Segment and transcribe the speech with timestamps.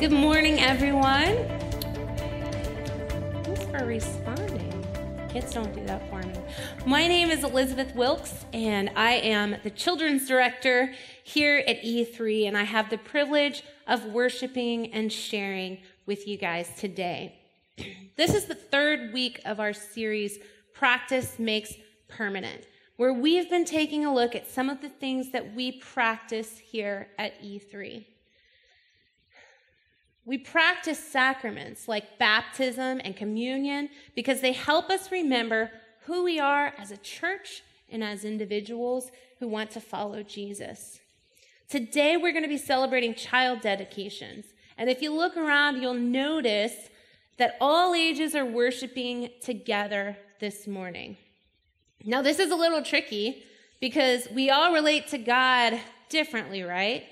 [0.00, 1.36] Good morning, everyone.
[3.44, 4.86] Thanks for responding.
[5.28, 6.32] Kids don't do that for me.
[6.86, 12.56] My name is Elizabeth Wilkes, and I am the children's director here at E3, and
[12.56, 17.38] I have the privilege of worshiping and sharing with you guys today.
[18.16, 20.38] This is the third week of our series,
[20.72, 21.74] Practice Makes
[22.08, 26.56] Permanent, where we've been taking a look at some of the things that we practice
[26.56, 28.06] here at E3.
[30.30, 35.72] We practice sacraments like baptism and communion because they help us remember
[36.02, 41.00] who we are as a church and as individuals who want to follow Jesus.
[41.68, 44.46] Today, we're going to be celebrating child dedications.
[44.78, 46.76] And if you look around, you'll notice
[47.38, 51.16] that all ages are worshiping together this morning.
[52.04, 53.42] Now, this is a little tricky
[53.80, 57.02] because we all relate to God differently, right?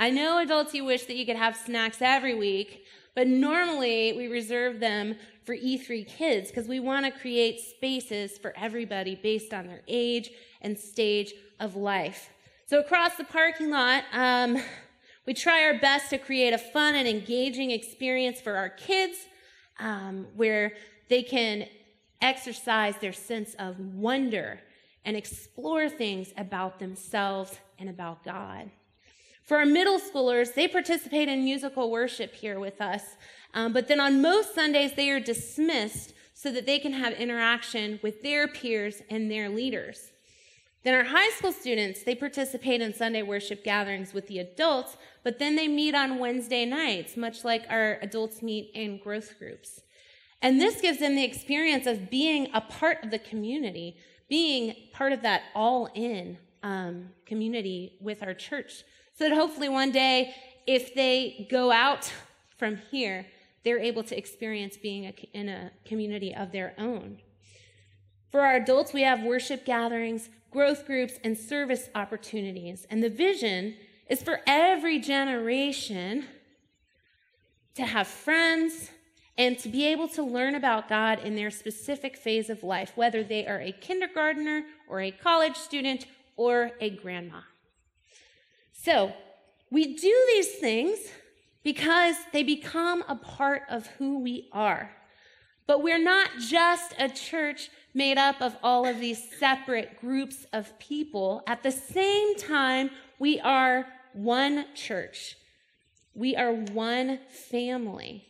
[0.00, 4.28] I know adults, you wish that you could have snacks every week, but normally we
[4.28, 9.66] reserve them for E3 kids because we want to create spaces for everybody based on
[9.66, 10.30] their age
[10.62, 12.30] and stage of life.
[12.64, 14.56] So, across the parking lot, um,
[15.26, 19.18] we try our best to create a fun and engaging experience for our kids
[19.78, 20.72] um, where
[21.10, 21.66] they can
[22.22, 24.60] exercise their sense of wonder
[25.04, 28.70] and explore things about themselves and about God.
[29.50, 33.02] For our middle schoolers, they participate in musical worship here with us,
[33.52, 37.98] um, but then on most Sundays, they are dismissed so that they can have interaction
[38.00, 40.12] with their peers and their leaders.
[40.84, 45.40] Then our high school students, they participate in Sunday worship gatherings with the adults, but
[45.40, 49.80] then they meet on Wednesday nights, much like our adults meet in growth groups.
[50.42, 53.96] And this gives them the experience of being a part of the community,
[54.28, 58.84] being part of that all in um, community with our church.
[59.20, 60.34] So that hopefully one day,
[60.66, 62.10] if they go out
[62.56, 63.26] from here,
[63.64, 67.18] they're able to experience being a, in a community of their own.
[68.30, 72.86] For our adults, we have worship gatherings, growth groups, and service opportunities.
[72.88, 73.74] And the vision
[74.08, 76.24] is for every generation
[77.74, 78.88] to have friends
[79.36, 83.22] and to be able to learn about God in their specific phase of life, whether
[83.22, 86.06] they are a kindergartner or a college student
[86.38, 87.40] or a grandma.
[88.82, 89.12] So,
[89.70, 90.98] we do these things
[91.62, 94.90] because they become a part of who we are.
[95.66, 100.78] But we're not just a church made up of all of these separate groups of
[100.78, 101.42] people.
[101.46, 105.36] At the same time, we are one church.
[106.14, 108.26] We are one family.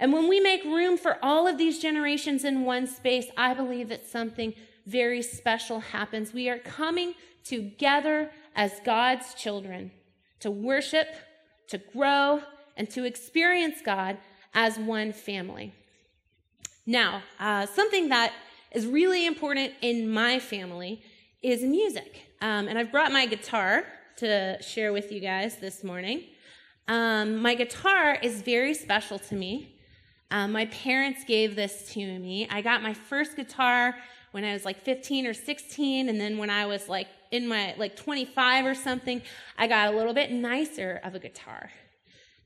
[0.00, 3.90] And when we make room for all of these generations in one space, I believe
[3.90, 4.54] that something
[4.86, 6.32] very special happens.
[6.32, 7.14] We are coming
[7.44, 9.90] together as God's children
[10.40, 11.08] to worship,
[11.68, 12.42] to grow,
[12.76, 14.18] and to experience God
[14.54, 15.72] as one family.
[16.86, 18.32] Now, uh, something that
[18.72, 21.02] is really important in my family
[21.42, 22.22] is music.
[22.40, 23.84] Um, and I've brought my guitar
[24.16, 26.24] to share with you guys this morning.
[26.88, 29.76] Um, my guitar is very special to me.
[30.30, 32.48] Um, my parents gave this to me.
[32.50, 33.94] I got my first guitar
[34.32, 37.74] when I was like 15 or 16, and then when I was like in my
[37.78, 39.22] like 25 or something,
[39.56, 41.70] I got a little bit nicer of a guitar.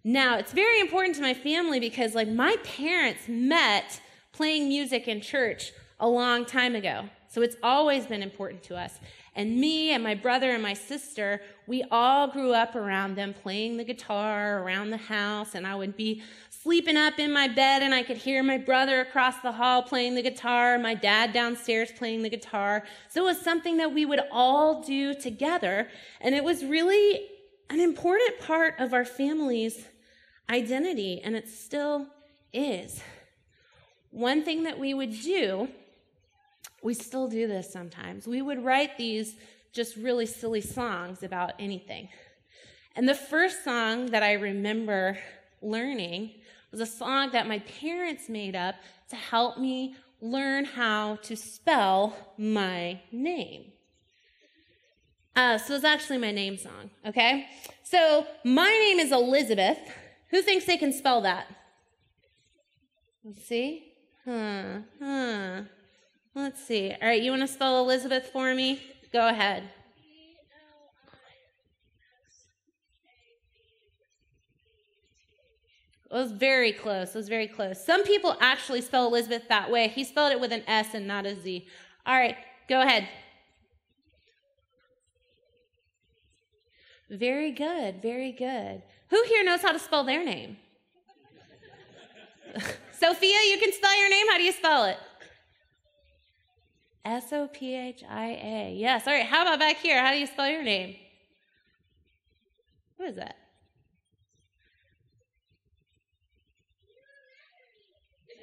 [0.05, 4.01] Now, it's very important to my family because like my parents met
[4.33, 7.09] playing music in church a long time ago.
[7.29, 9.01] So it's always been important to us.
[9.37, 13.77] And me and my brother and my sister, we all grew up around them playing
[13.77, 15.55] the guitar around the house.
[15.55, 19.03] And I would be sleeping up in my bed and I could hear my brother
[19.03, 22.83] across the hall playing the guitar, my dad downstairs playing the guitar.
[23.11, 25.89] So it was something that we would all do together.
[26.23, 27.29] And it was really
[27.69, 29.85] an important part of our family's
[30.49, 31.21] identity.
[31.23, 32.07] And it still
[32.55, 33.03] is.
[34.11, 35.69] One thing that we would do
[36.87, 38.29] we still do this sometimes.
[38.29, 39.35] We would write these
[39.73, 42.09] just really silly songs about anything.
[42.95, 45.19] And the first song that I remember
[45.61, 46.31] learning
[46.71, 48.77] was a song that my parents made up
[49.11, 53.73] to help me learn how to spell my name.
[55.35, 57.49] Uh, so it's actually my name song, okay?
[57.83, 59.79] So my name is Elizabeth.
[60.31, 61.49] Who thinks they can spell that?
[63.25, 63.93] Let's see.
[64.25, 65.63] Huh, huh.
[66.37, 66.91] Let's see.
[66.91, 68.83] All right, you want to spell Elizabeth for me?
[69.11, 69.63] Go ahead.
[76.11, 77.15] It was very close.
[77.15, 77.83] It was very close.
[77.83, 79.89] Some people actually spell Elizabeth that way.
[79.89, 81.67] He spelled it with an S and not a Z.
[82.05, 82.37] All right,
[82.69, 83.09] go ahead.
[87.09, 88.03] Very good.
[88.03, 88.83] Very good.
[89.09, 90.59] Who here knows how to spell their name?
[92.93, 94.27] Sophia, you can spell your name.
[94.29, 94.99] How do you spell it?
[97.07, 98.75] S O P H I A.
[98.77, 99.07] Yes.
[99.07, 99.25] All right.
[99.25, 100.05] How about back here?
[100.05, 100.97] How do you spell your name?
[102.99, 103.37] Who is that?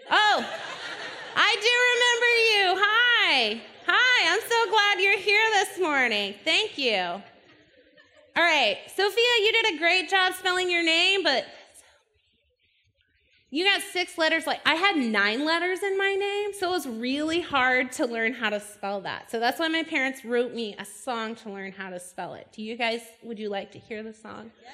[0.10, 0.45] Oh,
[1.36, 2.86] I do remember you.
[2.86, 3.62] Hi.
[3.86, 4.33] Hi.
[4.33, 6.36] I'm so glad you're here this morning.
[6.45, 7.21] Thank you.
[8.36, 8.77] All right.
[8.88, 11.45] Sophia, you did a great job spelling your name, but
[13.54, 14.48] you got six letters.
[14.48, 18.34] Like I had nine letters in my name, so it was really hard to learn
[18.34, 19.30] how to spell that.
[19.30, 22.48] So that's why my parents wrote me a song to learn how to spell it.
[22.52, 24.50] Do you guys, would you like to hear the song?
[24.64, 24.72] Yeah.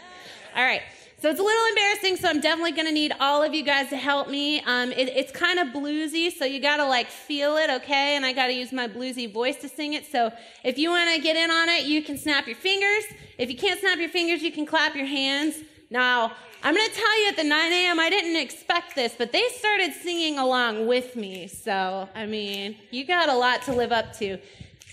[0.56, 0.81] All right.
[1.22, 3.90] So it's a little embarrassing, so I'm definitely going to need all of you guys
[3.90, 4.62] to help me.
[4.62, 8.16] Um, it, it's kind of bluesy, so you got to like feel it, okay?
[8.16, 10.06] And I got to use my bluesy voice to sing it.
[10.10, 10.32] So
[10.64, 13.04] if you want to get in on it, you can snap your fingers.
[13.38, 15.56] If you can't snap your fingers, you can clap your hands.
[15.89, 19.31] Now, I'm going to tell you at the 9 a.m., I didn't expect this, but
[19.31, 21.47] they started singing along with me.
[21.47, 24.38] So, I mean, you got a lot to live up to.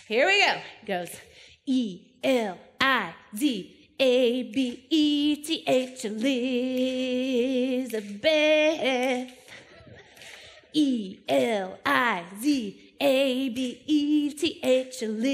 [0.08, 0.52] Here we go.
[0.52, 1.10] It goes
[1.66, 6.22] E L I Z A B E T H Elizabeth.
[10.72, 15.30] E L I Z A B E T H Elizabeth.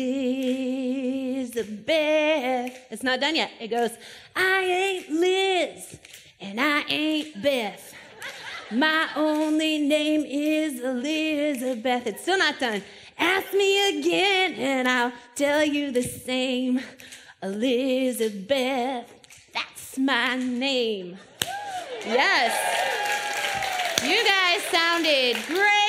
[2.91, 3.51] It's not done yet.
[3.61, 3.91] It goes,
[4.35, 5.99] I ain't Liz
[6.41, 7.95] and I ain't Beth.
[8.71, 12.07] My only name is Elizabeth.
[12.07, 12.83] It's still not done.
[13.19, 16.81] Ask me again and I'll tell you the same.
[17.43, 19.13] Elizabeth,
[19.53, 21.19] that's my name.
[22.07, 22.55] Yes.
[24.03, 25.82] You guys sounded great.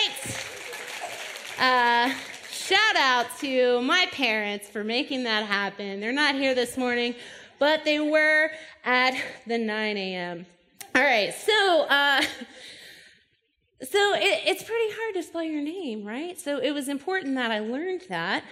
[1.60, 2.12] Uh,
[2.50, 6.00] shout out to my parents for making that happen.
[6.00, 7.16] They're not here this morning,
[7.60, 8.50] but they were
[8.84, 9.14] at
[9.46, 10.46] the 9 a.m.
[10.96, 12.22] All right, so uh,
[13.82, 16.40] so it, it's pretty hard to spell your name, right?
[16.40, 18.44] So it was important that I learned that.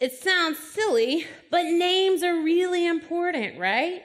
[0.00, 4.02] It sounds silly, but names are really important, right?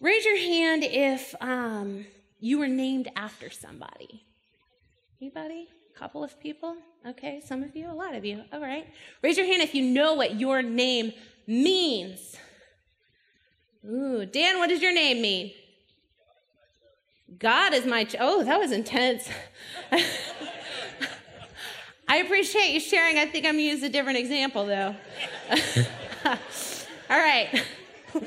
[0.00, 2.06] Raise your hand if um,
[2.38, 4.24] you were named after somebody.
[5.20, 5.68] Anybody?
[5.94, 6.76] Couple of people?
[7.06, 8.42] Okay, some of you, a lot of you.
[8.52, 8.86] All right.
[9.22, 11.12] Raise your hand if you know what your name
[11.46, 12.36] means.
[13.86, 15.52] Ooh, Dan, what does your name mean?
[17.38, 18.04] God is my.
[18.04, 19.28] Ch- oh, that was intense.
[22.08, 23.18] I appreciate you sharing.
[23.18, 24.96] I think I'm gonna use a different example though.
[26.24, 27.64] All right.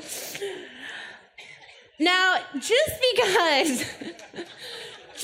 [1.98, 3.84] Now, just because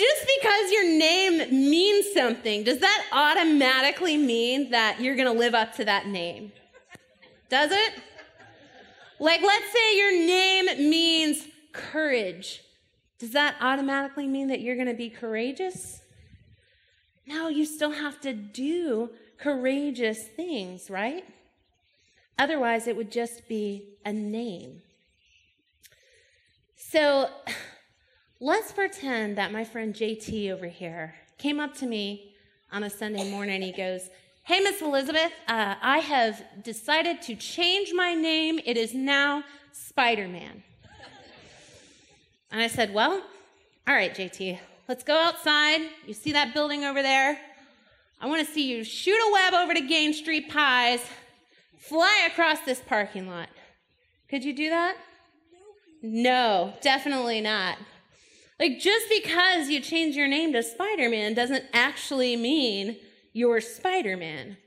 [0.01, 5.55] just because your name means something, does that automatically mean that you're going to live
[5.55, 6.53] up to that name?
[7.51, 7.93] Does it?
[9.19, 12.63] Like, let's say your name means courage.
[13.19, 16.01] Does that automatically mean that you're going to be courageous?
[17.27, 21.25] No, you still have to do courageous things, right?
[22.39, 24.81] Otherwise, it would just be a name.
[26.77, 27.29] So
[28.41, 32.35] let's pretend that my friend JT over here came up to me
[32.73, 33.57] on a Sunday morning.
[33.57, 34.09] and He goes,
[34.45, 38.59] Hey, Miss Elizabeth, uh, I have decided to change my name.
[38.65, 40.63] It is now Spider Man.
[42.51, 43.23] And I said, Well,
[43.87, 45.83] all right, JT, let's go outside.
[46.07, 47.39] You see that building over there?
[48.21, 51.01] I want to see you shoot a web over to Gain Street Pies,
[51.79, 53.49] fly across this parking lot.
[54.29, 54.97] Could you do that?
[56.03, 57.77] No, definitely not.
[58.61, 62.99] Like, just because you change your name to Spider Man doesn't actually mean
[63.33, 64.59] you're Spider Man.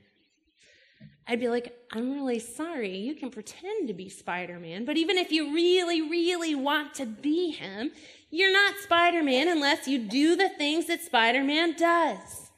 [1.28, 2.96] I'd be like, I'm really sorry.
[2.96, 7.06] You can pretend to be Spider Man, but even if you really, really want to
[7.06, 7.92] be him,
[8.30, 12.50] you're not Spider Man unless you do the things that Spider Man does.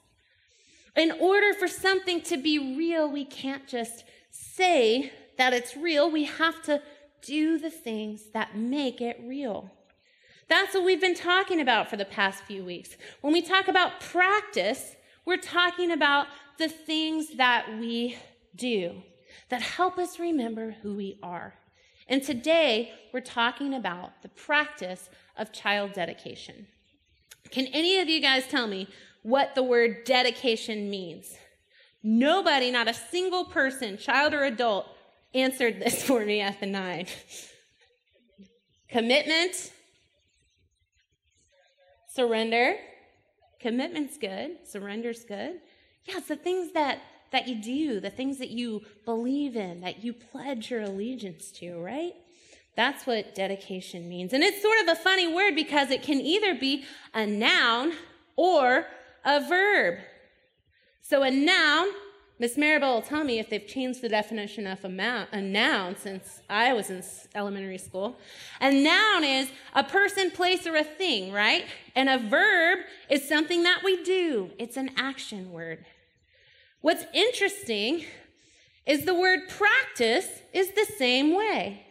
[0.96, 6.10] In order for something to be real, we can't just say that it's real.
[6.10, 6.80] We have to
[7.20, 9.70] do the things that make it real.
[10.48, 12.96] That's what we've been talking about for the past few weeks.
[13.20, 18.16] When we talk about practice, we're talking about the things that we
[18.54, 19.02] do
[19.48, 21.54] that help us remember who we are.
[22.08, 26.68] And today, we're talking about the practice of child dedication.
[27.50, 28.88] Can any of you guys tell me
[29.22, 31.36] what the word dedication means?
[32.02, 34.86] Nobody, not a single person, child or adult,
[35.34, 37.06] answered this for me at the nine.
[38.88, 39.72] Commitment,
[42.16, 42.76] surrender.
[43.60, 45.60] Commitment's good, surrender's good.
[46.04, 47.00] Yeah, it's the things that
[47.32, 51.76] that you do, the things that you believe in, that you pledge your allegiance to,
[51.78, 52.14] right?
[52.76, 54.32] That's what dedication means.
[54.32, 57.92] And it's sort of a funny word because it can either be a noun
[58.36, 58.86] or
[59.24, 59.98] a verb.
[61.02, 61.88] So a noun,
[62.38, 65.96] Miss Maribel will tell me if they've changed the definition of a, ma- a noun
[65.96, 67.02] since I was in
[67.34, 68.18] elementary school.
[68.60, 71.64] A noun is a person, place, or a thing, right?
[71.94, 74.50] And a verb is something that we do.
[74.58, 75.86] It's an action word.
[76.82, 78.04] What's interesting
[78.84, 81.86] is the word practice is the same way.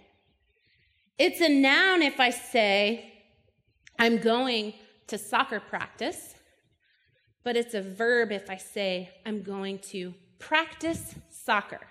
[1.18, 3.14] It's a noun if I say,
[3.98, 4.74] I'm going
[5.08, 6.36] to soccer practice,
[7.44, 11.82] but it's a verb if I say, I'm going to practice soccer.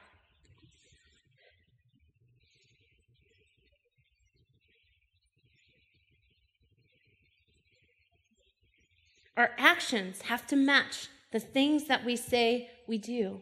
[9.37, 13.41] Our actions have to match the things that we say we do.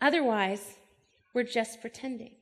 [0.00, 0.78] Otherwise,
[1.32, 2.32] we're just pretending.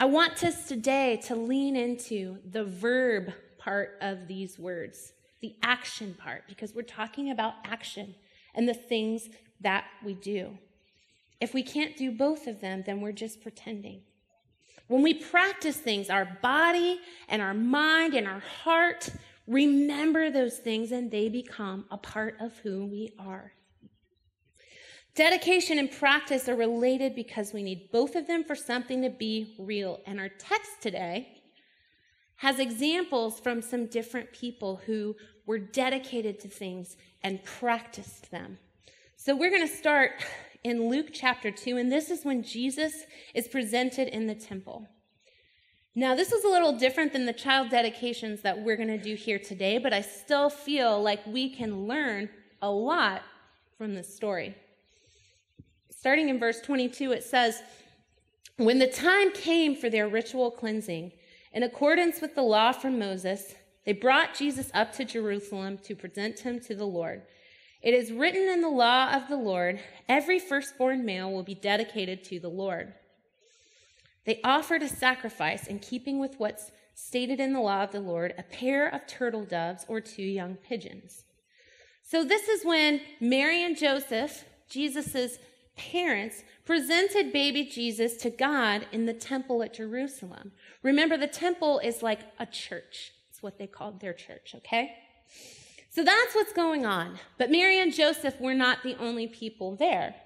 [0.00, 6.16] I want us today to lean into the verb part of these words, the action
[6.18, 8.16] part, because we're talking about action
[8.52, 9.28] and the things
[9.62, 10.58] that we do.
[11.40, 14.02] If we can't do both of them, then we're just pretending.
[14.88, 19.10] When we practice things, our body and our mind and our heart
[19.46, 23.52] remember those things and they become a part of who we are.
[25.14, 29.54] Dedication and practice are related because we need both of them for something to be
[29.58, 30.00] real.
[30.06, 31.42] And our text today
[32.36, 35.14] has examples from some different people who
[35.44, 38.58] were dedicated to things and practiced them.
[39.24, 40.20] So we're going to start
[40.64, 44.88] in Luke chapter 2, and this is when Jesus is presented in the temple.
[45.94, 49.14] Now, this is a little different than the child dedications that we're going to do
[49.14, 52.30] here today, but I still feel like we can learn
[52.62, 53.22] a lot
[53.78, 54.56] from this story.
[55.88, 57.62] Starting in verse 22, it says,
[58.56, 61.12] When the time came for their ritual cleansing,
[61.52, 63.54] in accordance with the law from Moses,
[63.86, 67.22] they brought Jesus up to Jerusalem to present him to the Lord.
[67.82, 72.22] It is written in the law of the Lord every firstborn male will be dedicated
[72.24, 72.94] to the Lord.
[74.24, 78.34] They offered a sacrifice in keeping with what's stated in the law of the Lord
[78.38, 81.24] a pair of turtle doves or two young pigeons.
[82.04, 85.38] So, this is when Mary and Joseph, Jesus'
[85.76, 90.52] parents presented baby Jesus to God in the temple at Jerusalem.
[90.82, 93.12] Remember, the temple is like a church.
[93.30, 94.92] It's what they called their church, okay?
[95.92, 97.18] So that's what's going on.
[97.38, 100.16] But Mary and Joseph were not the only people there.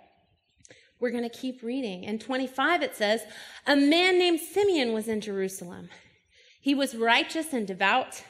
[0.99, 2.05] We're going to keep reading.
[2.05, 3.23] In 25, it says,
[3.67, 5.91] A man named Simeon was in Jerusalem.
[6.61, 8.23] He was righteous and devout.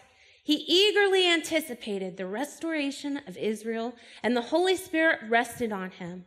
[0.42, 6.24] He eagerly anticipated the restoration of Israel, and the Holy Spirit rested on him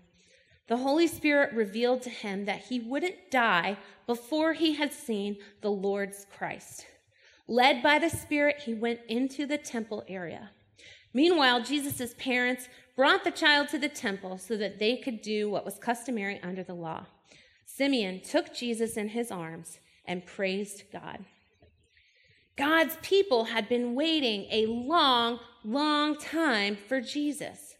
[0.69, 3.75] the Holy Spirit revealed to him that he wouldn't die
[4.05, 6.85] before he had seen the Lord's Christ.
[7.47, 10.51] Led by the Spirit, he went into the temple area.
[11.13, 15.65] Meanwhile, Jesus' parents brought the child to the temple so that they could do what
[15.65, 17.05] was customary under the law.
[17.65, 21.19] Simeon took Jesus in his arms and praised God.
[22.57, 27.75] God's people had been waiting a long, long time for Jesus.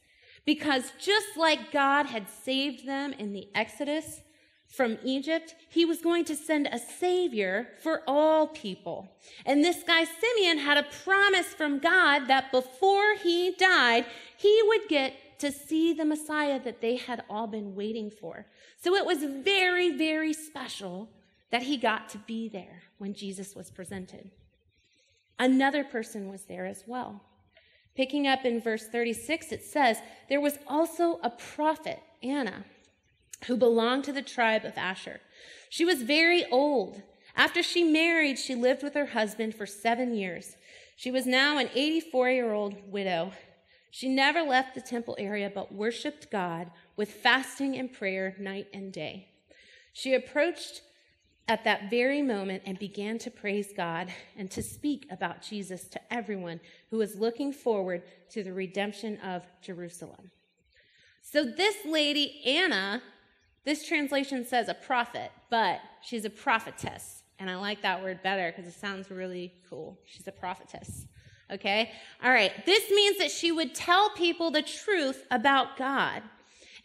[0.46, 4.22] Because just like God had saved them in the Exodus
[4.70, 9.10] from Egypt, he was going to send a savior for all people.
[9.46, 14.06] And this guy Simeon had a promise from God that before he died,
[14.38, 18.46] he would get to see the Messiah that they had all been waiting for.
[18.78, 21.10] So it was very, very special
[21.52, 24.30] that he got to be there when Jesus was presented.
[25.40, 27.24] Another person was there as well.
[27.96, 29.98] Picking up in verse 36, it says,
[30.28, 32.66] There was also a prophet, Anna,
[33.46, 35.22] who belonged to the tribe of Asher.
[35.70, 37.02] She was very old.
[37.36, 40.56] After she married, she lived with her husband for seven years.
[40.96, 43.32] She was now an 84 year old widow.
[43.92, 48.92] She never left the temple area but worshiped God with fasting and prayer night and
[48.92, 49.30] day.
[49.94, 50.82] She approached
[51.48, 56.14] at that very moment and began to praise God and to speak about Jesus to
[56.14, 56.60] everyone
[56.92, 60.30] who was looking forward to the redemption of Jerusalem.
[61.22, 63.02] So, this lady, Anna,
[63.70, 67.22] this translation says a prophet, but she's a prophetess.
[67.38, 70.00] And I like that word better because it sounds really cool.
[70.06, 71.06] She's a prophetess.
[71.52, 71.92] Okay?
[72.24, 72.52] All right.
[72.66, 76.24] This means that she would tell people the truth about God.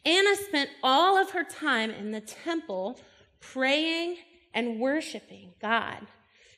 [0.05, 3.01] Anna spent all of her time in the temple
[3.41, 4.19] praying
[4.53, 6.07] and worshiping God.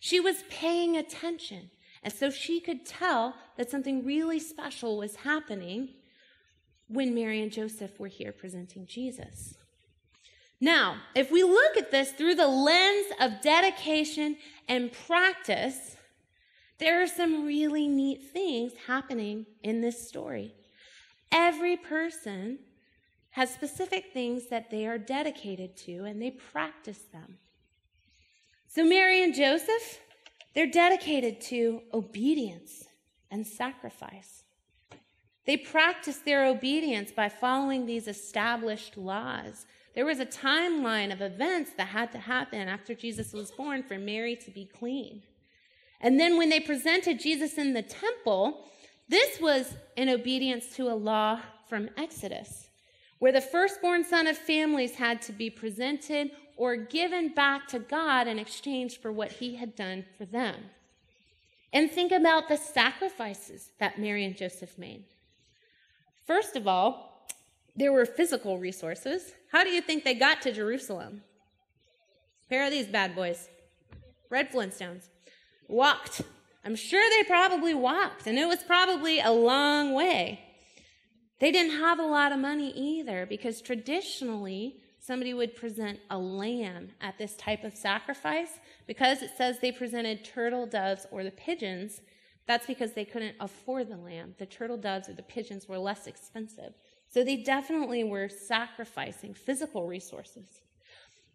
[0.00, 1.70] She was paying attention.
[2.02, 5.90] And so she could tell that something really special was happening
[6.88, 9.54] when Mary and Joseph were here presenting Jesus.
[10.60, 14.36] Now, if we look at this through the lens of dedication
[14.68, 15.96] and practice,
[16.78, 20.54] there are some really neat things happening in this story.
[21.30, 22.58] Every person
[23.30, 27.38] has specific things that they are dedicated to and they practice them.
[28.68, 30.00] So, Mary and Joseph,
[30.54, 32.84] they're dedicated to obedience
[33.30, 34.44] and sacrifice.
[35.46, 39.66] They practice their obedience by following these established laws.
[39.96, 43.98] There was a timeline of events that had to happen after Jesus was born for
[43.98, 45.22] Mary to be clean.
[46.02, 48.66] And then when they presented Jesus in the temple,
[49.08, 52.68] this was in obedience to a law from Exodus,
[53.20, 58.28] where the firstborn son of families had to be presented or given back to God
[58.28, 60.56] in exchange for what he had done for them.
[61.72, 65.04] And think about the sacrifices that Mary and Joseph made.
[66.26, 67.15] First of all,
[67.76, 69.32] there were physical resources.
[69.52, 71.22] How do you think they got to Jerusalem?
[72.46, 73.48] A pair of these bad boys,
[74.28, 75.08] Fred Flintstones,
[75.68, 76.22] walked.
[76.64, 80.40] I'm sure they probably walked, and it was probably a long way.
[81.38, 86.88] They didn't have a lot of money either because traditionally somebody would present a lamb
[87.00, 88.58] at this type of sacrifice.
[88.86, 92.00] Because it says they presented turtle doves or the pigeons,
[92.46, 94.34] that's because they couldn't afford the lamb.
[94.38, 96.72] The turtle doves or the pigeons were less expensive.
[97.08, 100.60] So they definitely were sacrificing physical resources.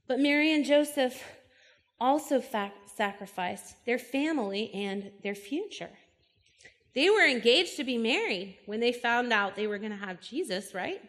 [0.07, 1.23] But Mary and Joseph
[1.99, 2.43] also
[2.95, 5.91] sacrificed their family and their future.
[6.93, 10.19] They were engaged to be married when they found out they were going to have
[10.19, 11.01] Jesus, right?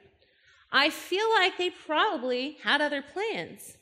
[0.70, 3.76] I feel like they probably had other plans.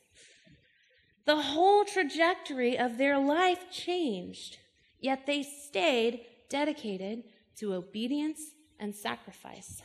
[1.27, 4.59] The whole trajectory of their life changed,
[4.99, 7.25] yet they stayed dedicated
[7.59, 8.41] to obedience
[8.79, 9.83] and sacrifice.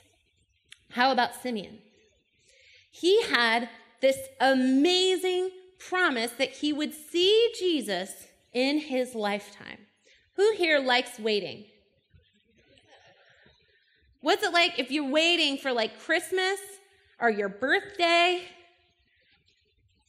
[0.92, 1.80] How about Simeon?
[2.90, 3.70] He had
[4.02, 9.80] this amazing promise that he would see Jesus in his lifetime.
[10.36, 11.66] Who here likes waiting?
[14.22, 16.60] What's it like if you're waiting for like Christmas
[17.20, 18.42] or your birthday,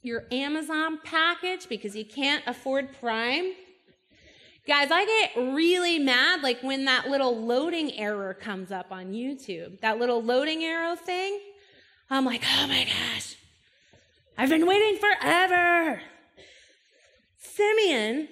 [0.06, 3.52] your Amazon package because you can't afford Prime.
[4.66, 9.80] Guys, I get really mad like when that little loading error comes up on YouTube.
[9.80, 11.38] That little loading arrow thing.
[12.10, 13.36] I'm like, oh my gosh,
[14.36, 16.00] I've been waiting forever.
[17.38, 18.28] Simeon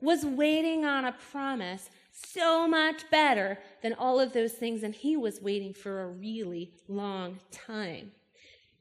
[0.00, 5.14] was waiting on a promise so much better than all of those things, and he
[5.14, 8.12] was waiting for a really long time.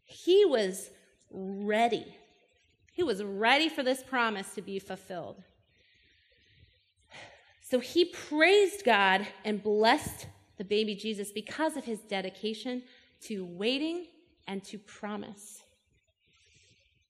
[0.06, 0.92] He was
[1.30, 2.16] ready.
[2.94, 5.44] He was ready for this promise to be fulfilled.
[7.68, 12.84] So he praised God and blessed the baby Jesus because of his dedication
[13.22, 14.06] to waiting
[14.48, 15.64] and to promise.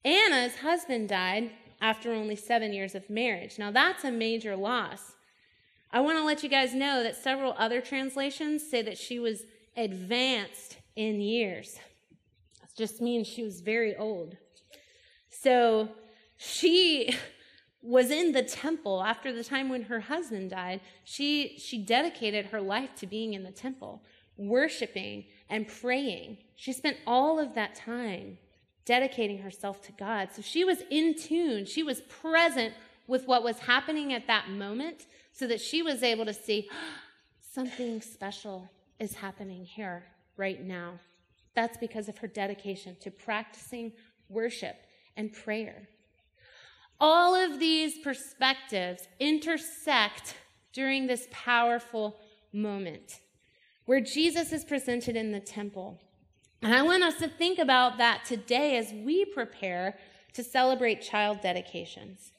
[0.02, 1.50] Anna's husband died
[1.82, 3.58] after only seven years of marriage.
[3.58, 5.12] Now, that's a major loss.
[5.92, 9.42] I want to let you guys know that several other translations say that she was
[9.76, 11.78] advanced in years.
[12.62, 14.38] That just means she was very old.
[15.28, 15.90] So
[16.38, 17.14] she
[17.86, 20.80] was in the temple after the time when her husband died.
[21.04, 24.02] She, she dedicated her life to being in the temple,
[24.36, 26.38] worshiping and praying.
[26.56, 28.38] She spent all of that time
[28.84, 30.30] dedicating herself to God.
[30.32, 32.74] So she was in tune, she was present
[33.06, 36.68] with what was happening at that moment so that she was able to see
[37.52, 38.68] something special
[38.98, 40.04] is happening here
[40.36, 40.94] right now.
[41.54, 43.92] That's because of her dedication to practicing
[44.28, 44.76] worship
[45.16, 45.88] and prayer.
[46.98, 50.34] All of these perspectives intersect
[50.72, 52.16] during this powerful
[52.52, 53.20] moment
[53.84, 56.00] where Jesus is presented in the temple.
[56.62, 59.96] And I want us to think about that today as we prepare
[60.32, 62.32] to celebrate child dedications.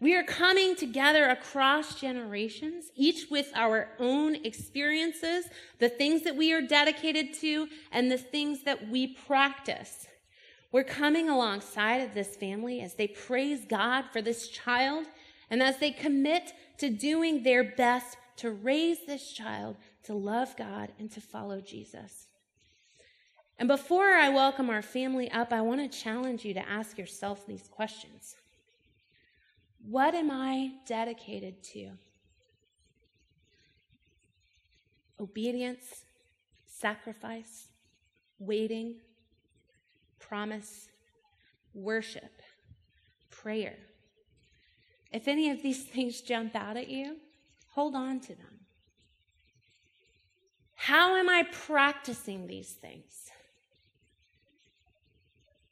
[0.00, 5.44] We are coming together across generations, each with our own experiences,
[5.78, 10.08] the things that we are dedicated to, and the things that we practice.
[10.72, 15.04] We're coming alongside of this family as they praise God for this child
[15.50, 20.90] and as they commit to doing their best to raise this child to love God
[20.98, 22.26] and to follow Jesus.
[23.58, 27.46] And before I welcome our family up, I want to challenge you to ask yourself
[27.46, 28.34] these questions.
[29.86, 31.90] What am I dedicated to?
[35.20, 36.04] Obedience,
[36.66, 37.68] sacrifice,
[38.38, 38.96] waiting,
[40.26, 40.88] promise,
[41.74, 42.42] worship,
[43.30, 43.76] prayer.
[45.12, 47.16] If any of these things jump out at you,
[47.74, 48.60] hold on to them.
[50.74, 53.30] How am I practicing these things?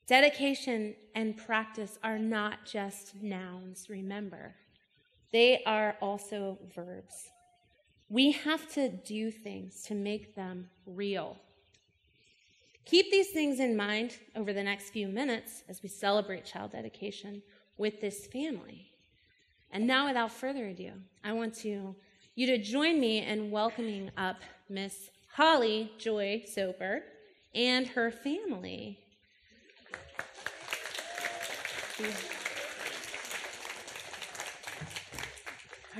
[0.06, 4.54] Dedication and practice are not just nouns, remember.
[5.32, 7.30] They are also verbs.
[8.08, 11.38] We have to do things to make them real.
[12.84, 17.42] Keep these things in mind over the next few minutes as we celebrate child dedication
[17.76, 18.90] with this family.
[19.72, 21.94] And now, without further ado, I want to,
[22.34, 24.36] you to join me in welcoming up
[24.68, 27.02] Miss Holly Joy Soper
[27.54, 28.98] and her family.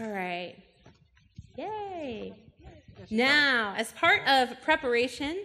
[0.01, 0.57] All right.
[1.57, 2.33] Yay.
[3.11, 5.45] Now, as part of preparation,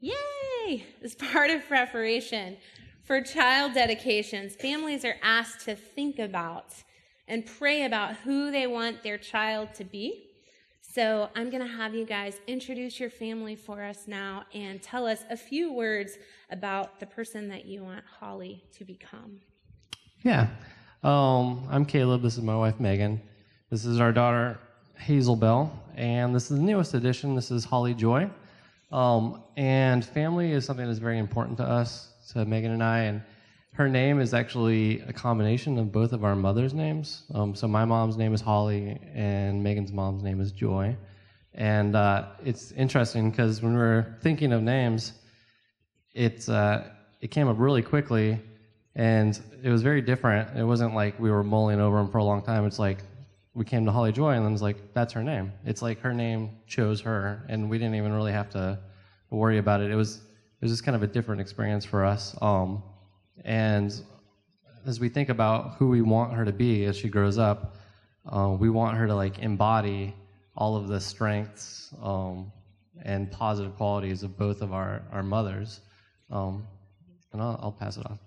[0.00, 0.84] yay!
[1.02, 2.56] As part of preparation
[3.04, 6.74] for child dedications, families are asked to think about
[7.28, 10.26] and pray about who they want their child to be.
[10.82, 15.06] So I'm going to have you guys introduce your family for us now and tell
[15.06, 16.18] us a few words
[16.50, 19.40] about the person that you want Holly to become.
[20.22, 20.48] Yeah.
[21.04, 22.22] Um, I'm Caleb.
[22.22, 23.22] This is my wife, Megan.
[23.70, 24.58] This is our daughter,
[24.96, 25.72] Hazel Bell.
[25.94, 27.36] And this is the newest addition.
[27.36, 28.28] This is Holly Joy.
[28.90, 33.00] Um, and family is something that's very important to us, to Megan and I.
[33.00, 33.22] And
[33.72, 37.22] her name is actually a combination of both of our mothers' names.
[37.34, 40.96] Um, so my mom's name is Holly, and Megan's mom's name is Joy.
[41.54, 45.12] And uh, it's interesting because when we were thinking of names,
[46.14, 46.88] it's, uh,
[47.20, 48.40] it came up really quickly,
[48.96, 50.56] and it was very different.
[50.56, 52.66] It wasn't like we were mulling over them for a long time.
[52.66, 53.04] It's like
[53.54, 55.52] we came to Holly Joy, and then it's like, that's her name.
[55.64, 58.78] It's like her name chose her, and we didn't even really have to
[59.30, 59.90] worry about it.
[59.90, 62.36] It was, it was just kind of a different experience for us.
[62.40, 62.82] Um,
[63.44, 63.92] and
[64.86, 67.76] as we think about who we want her to be as she grows up,
[68.26, 70.14] uh, we want her to like embody
[70.56, 72.52] all of the strengths um,
[73.02, 75.80] and positive qualities of both of our, our mothers.
[76.30, 76.66] Um,
[77.32, 78.18] and I'll, I'll, pass it on.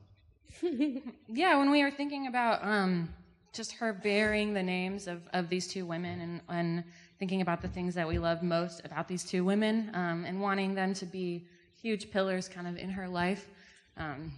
[1.27, 3.13] yeah, when we were thinking about um,
[3.53, 6.83] just her bearing the names of, of these two women and, and
[7.19, 10.73] thinking about the things that we love most about these two women um, and wanting
[10.73, 11.45] them to be
[11.79, 13.47] huge pillars kind of in her life.
[13.95, 14.31] Um,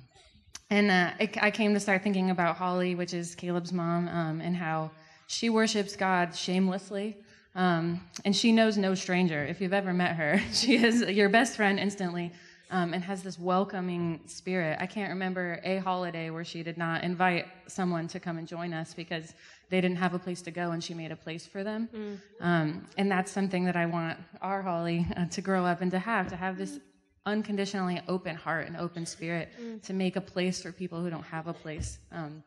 [0.70, 4.42] and uh, I, I, came to start thinking about Holly, which is Caleb's mom, um,
[4.42, 4.92] and how
[5.28, 7.16] she worships God shamelessly.
[7.54, 9.46] Um, and she knows no stranger.
[9.46, 12.34] If you've ever met her, she is your best friend instantly
[12.72, 14.78] um, and has this welcoming spirit.
[14.80, 18.74] I can't remember a holiday where she did not invite someone to come and join
[18.74, 19.34] us because
[19.70, 21.90] they didn't have a place to go and she made a place for them.
[21.94, 22.18] Mm.
[22.42, 26.00] Um, and that's something that I want our Holly uh, to grow up and to
[26.00, 26.80] have, to have this
[27.26, 29.82] unconditionally open heart and open spirit mm.
[29.84, 31.98] to make a place for people who don't have a place.
[32.12, 32.44] Um,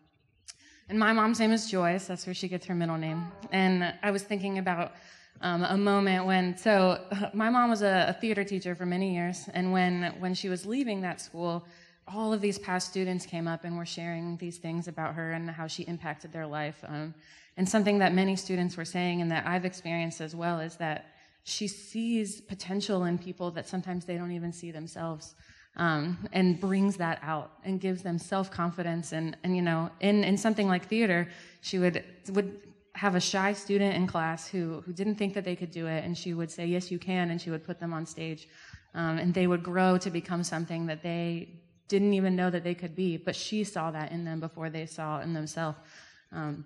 [0.89, 2.07] and my mom's name is Joyce.
[2.07, 3.27] That's where she gets her middle name.
[3.53, 4.93] And I was thinking about
[5.41, 7.01] um, a moment when, so
[7.33, 9.49] my mom was a, a, theater teacher for many years.
[9.55, 11.65] And when, when she was leaving that school,
[12.07, 15.51] all of these past students came up and were sharing these things about her and
[15.51, 16.83] how she impacted their life.
[16.87, 17.15] Um,
[17.57, 21.07] and something that many students were saying and that I've experienced as well is that
[21.45, 25.35] she sees potential in people that sometimes they don't even see themselves.
[25.77, 30.37] Um, and brings that out and gives them self-confidence and, and you know in, in
[30.37, 31.29] something like theater
[31.61, 32.61] she would would
[32.99, 36.05] have a shy student in class who who didn't think that they could do it
[36.05, 38.49] and she would say yes you can and she would put them on stage.
[38.95, 41.49] Um, and they would grow to become something that they
[41.93, 44.87] didn't even know that they could be but she saw that in them before they
[44.87, 45.79] saw it in themselves.
[46.33, 46.65] Um,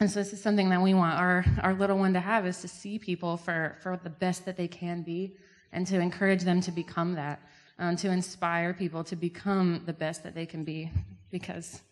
[0.00, 2.60] and so this is something that we want our, our little one to have is
[2.60, 5.36] to see people for, for the best that they can be
[5.72, 7.40] and to encourage them to become that,
[7.78, 10.90] um, to inspire people to become the best that they can be
[11.30, 11.82] because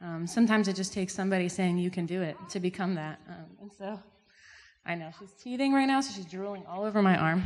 [0.00, 3.20] um, sometimes it just takes somebody saying you can do it to become that.
[3.28, 4.00] Um, and so
[4.86, 7.42] I know she's teething right now, so she's drooling all over my arm.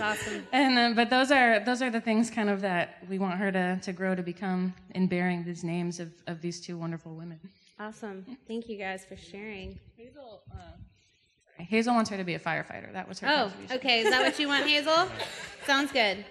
[0.00, 0.46] awesome.
[0.52, 3.52] And uh, but those are those are the things kind of that we want her
[3.52, 7.38] to to grow to become in bearing these names of of these two wonderful women.
[7.78, 8.24] Awesome.
[8.48, 9.78] Thank you guys for sharing.
[9.96, 12.92] Hazel, uh, Hazel wants her to be a firefighter.
[12.92, 13.28] That was her.
[13.28, 14.00] Oh, okay.
[14.00, 15.08] Is that what you want, Hazel?
[15.66, 16.24] Sounds good.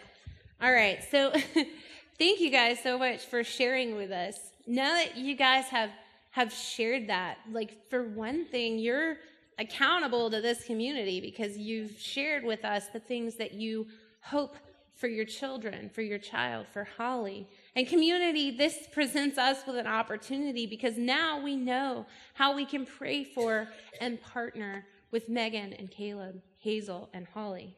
[0.61, 0.99] All right.
[1.09, 1.31] So,
[2.19, 4.50] thank you guys so much for sharing with us.
[4.67, 5.91] Now that you guys have
[6.31, 9.17] have shared that, like for one thing, you're
[9.59, 13.85] accountable to this community because you've shared with us the things that you
[14.21, 14.55] hope
[14.95, 17.47] for your children, for your child, for Holly.
[17.75, 22.85] And community, this presents us with an opportunity because now we know how we can
[22.85, 23.67] pray for
[23.99, 27.75] and partner with Megan and Caleb, Hazel and Holly.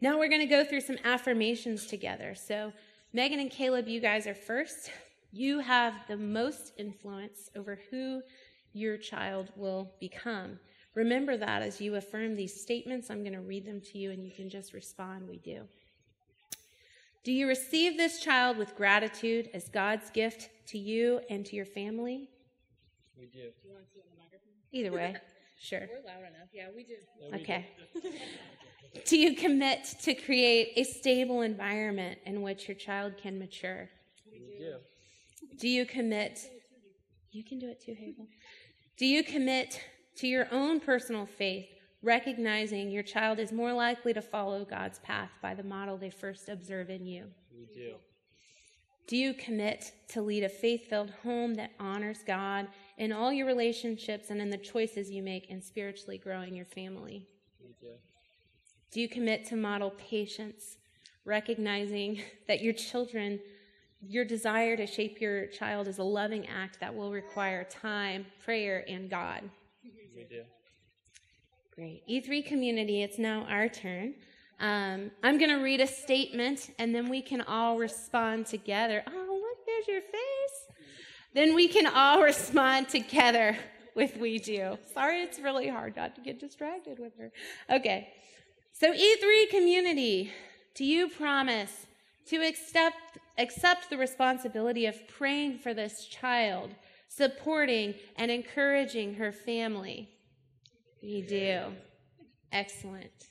[0.00, 2.34] Now we're going to go through some affirmations together.
[2.34, 2.72] So,
[3.12, 4.90] Megan and Caleb, you guys are first.
[5.32, 8.22] You have the most influence over who
[8.72, 10.58] your child will become.
[10.94, 13.10] Remember that as you affirm these statements.
[13.10, 15.62] I'm going to read them to you and you can just respond, We do.
[17.22, 21.66] Do you receive this child with gratitude as God's gift to you and to your
[21.66, 22.30] family?
[23.18, 23.50] We do.
[24.72, 25.16] Either way,
[25.58, 25.80] sure.
[25.80, 26.48] We're loud enough.
[26.52, 26.94] Yeah, we do.
[27.34, 27.66] Okay.
[29.04, 33.90] Do you commit to create a stable environment in which your child can mature?
[34.30, 34.76] We do.
[35.58, 36.40] Do you commit?
[37.32, 38.26] You can do it too, Hazel.
[38.96, 39.80] Do you commit
[40.16, 41.66] to your own personal faith,
[42.02, 46.48] recognizing your child is more likely to follow God's path by the model they first
[46.48, 47.26] observe in you?
[47.54, 47.94] We do.
[49.06, 52.66] Do you commit to lead a faith filled home that honors God
[52.98, 57.28] in all your relationships and in the choices you make in spiritually growing your family?
[57.60, 57.94] We do.
[58.90, 60.78] Do you commit to model patience,
[61.24, 63.38] recognizing that your children,
[64.08, 68.84] your desire to shape your child is a loving act that will require time, prayer,
[68.88, 69.42] and God?
[70.14, 70.42] We do.
[71.74, 72.02] Great.
[72.08, 74.14] E3 community, it's now our turn.
[74.58, 79.02] Um, I'm going to read a statement and then we can all respond together.
[79.06, 80.76] Oh, look, there's your face.
[81.34, 83.58] Then we can all respond together
[83.94, 84.78] with We Do.
[84.94, 87.30] Sorry, it's really hard not to get distracted with her.
[87.68, 88.08] Okay.
[88.72, 90.32] So, E3 community,
[90.74, 91.86] do you promise
[92.28, 96.74] to accept, accept the responsibility of praying for this child,
[97.08, 100.10] supporting and encouraging her family?
[101.00, 101.60] You do.
[102.52, 103.28] Excellent.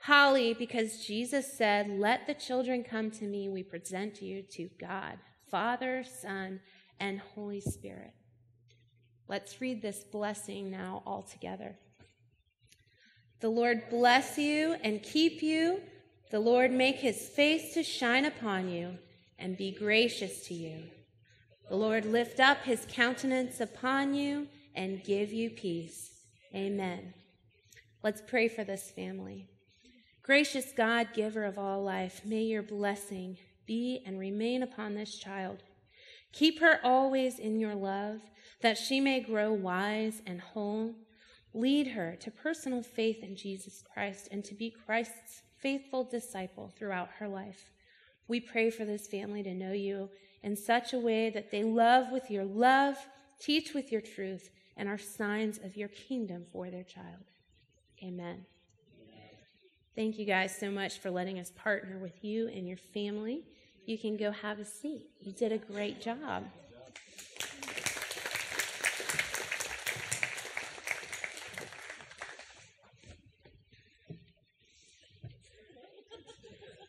[0.00, 5.18] Holly, because Jesus said, Let the children come to me, we present you to God,
[5.48, 6.60] Father, Son,
[6.98, 8.12] and Holy Spirit.
[9.28, 11.76] Let's read this blessing now all together.
[13.40, 15.80] The Lord bless you and keep you.
[16.30, 18.98] The Lord make his face to shine upon you
[19.38, 20.84] and be gracious to you.
[21.68, 26.10] The Lord lift up his countenance upon you and give you peace.
[26.54, 27.14] Amen.
[28.02, 29.48] Let's pray for this family.
[30.22, 35.62] Gracious God, giver of all life, may your blessing be and remain upon this child.
[36.32, 38.20] Keep her always in your love,
[38.60, 40.94] that she may grow wise and whole.
[41.54, 47.10] Lead her to personal faith in Jesus Christ and to be Christ's faithful disciple throughout
[47.18, 47.70] her life.
[48.28, 50.08] We pray for this family to know you
[50.42, 52.96] in such a way that they love with your love,
[53.38, 57.24] teach with your truth, and are signs of your kingdom for their child.
[58.02, 58.46] Amen.
[59.94, 63.44] Thank you guys so much for letting us partner with you and your family.
[63.84, 65.10] You can go have a seat.
[65.20, 66.44] You did a great job.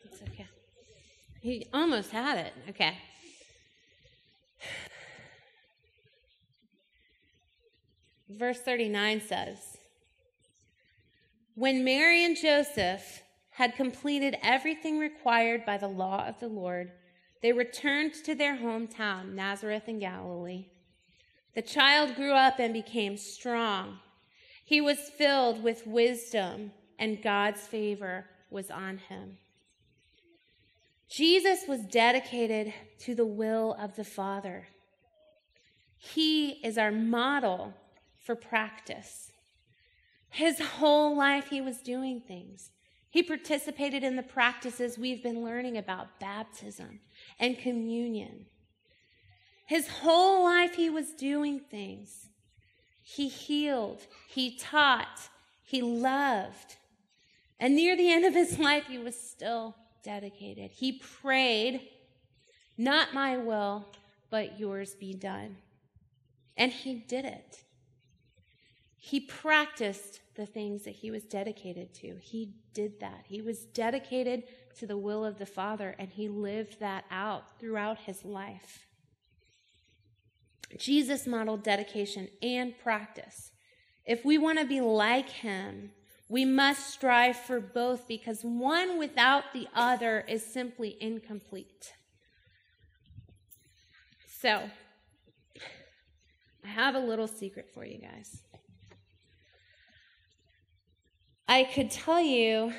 [0.04, 0.46] It's okay.
[1.44, 2.54] He almost had it.
[2.70, 2.96] Okay.
[8.30, 9.58] Verse 39 says,
[11.54, 16.92] When Mary and Joseph had completed everything required by the law of the Lord,
[17.42, 20.68] they returned to their hometown, Nazareth in Galilee.
[21.54, 23.98] The child grew up and became strong.
[24.64, 29.36] He was filled with wisdom, and God's favor was on him.
[31.14, 34.66] Jesus was dedicated to the will of the Father.
[35.96, 37.72] He is our model
[38.18, 39.30] for practice.
[40.28, 42.72] His whole life, he was doing things.
[43.10, 46.98] He participated in the practices we've been learning about baptism
[47.38, 48.46] and communion.
[49.66, 52.26] His whole life, he was doing things.
[53.04, 55.28] He healed, he taught,
[55.62, 56.74] he loved.
[57.60, 60.70] And near the end of his life, he was still dedicated.
[60.70, 61.88] He prayed,
[62.76, 63.86] Not my will,
[64.30, 65.56] but yours be done.
[66.56, 67.64] And he did it.
[68.96, 72.16] He practiced the things that he was dedicated to.
[72.20, 73.24] He did that.
[73.26, 74.44] He was dedicated
[74.78, 78.86] to the will of the Father, and he lived that out throughout his life.
[80.78, 83.52] Jesus modeled dedication and practice.
[84.04, 85.90] If we want to be like him,
[86.34, 91.92] we must strive for both because one without the other is simply incomplete.
[94.40, 94.68] So,
[96.64, 98.42] I have a little secret for you guys.
[101.46, 102.72] I could tell you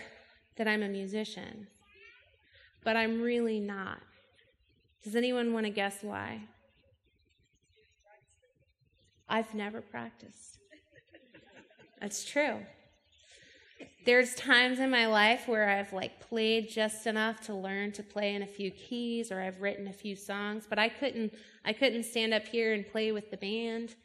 [0.58, 1.68] that I'm a musician,
[2.84, 4.02] but I'm really not.
[5.02, 6.41] Does anyone want to guess why?
[9.30, 10.58] I've never practiced.
[12.02, 12.58] That's true.
[14.05, 18.35] There's times in my life where I've like played just enough to learn to play
[18.35, 21.33] in a few keys or I've written a few songs, but I couldn't
[21.65, 23.95] I couldn't stand up here and play with the band.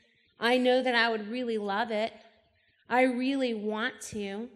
[0.41, 2.15] I know that I would really love it.
[2.89, 4.49] I really want to.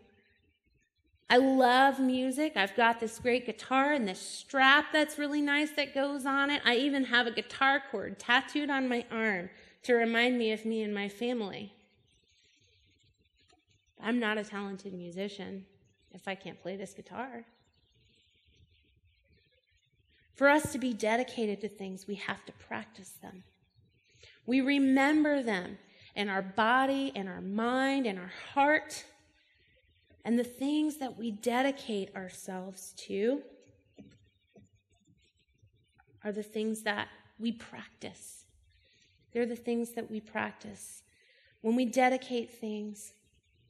[1.28, 2.52] I love music.
[2.56, 6.62] I've got this great guitar and this strap that's really nice that goes on it.
[6.64, 9.50] I even have a guitar chord tattooed on my arm
[9.84, 11.72] to remind me of me and my family.
[14.04, 15.64] I'm not a talented musician
[16.12, 17.46] if I can't play this guitar.
[20.34, 23.44] For us to be dedicated to things, we have to practice them.
[24.44, 25.78] We remember them
[26.14, 29.04] in our body, in our mind, in our heart.
[30.22, 33.40] And the things that we dedicate ourselves to
[36.22, 38.44] are the things that we practice.
[39.32, 41.02] They're the things that we practice.
[41.62, 43.12] When we dedicate things,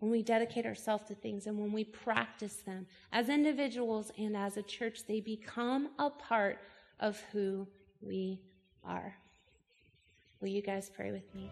[0.05, 4.59] when we dedicate ourselves to things, and when we practice them as individuals and as
[4.59, 6.59] a church, they become a part
[7.01, 7.67] of who
[8.03, 8.39] we
[8.85, 9.17] are.
[10.43, 11.51] Will you guys pray with me?